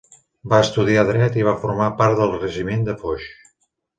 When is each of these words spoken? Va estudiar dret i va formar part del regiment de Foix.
Va 0.53 0.59
estudiar 0.67 1.03
dret 1.09 1.37
i 1.41 1.45
va 1.49 1.53
formar 1.65 1.91
part 2.01 2.19
del 2.21 2.33
regiment 2.39 2.87
de 2.89 2.99
Foix. 3.03 3.29